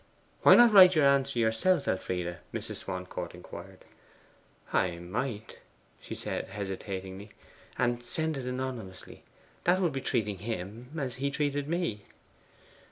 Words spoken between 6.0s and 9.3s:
said hesitatingly; 'and send it anonymously: